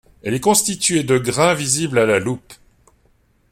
[0.23, 2.55] Elle est constituée de grains visibles à la loupe.